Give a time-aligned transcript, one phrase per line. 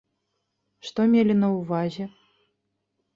[0.87, 2.05] Што мелі на ўвазе?